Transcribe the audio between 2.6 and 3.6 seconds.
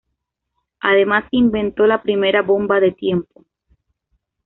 de tiempo.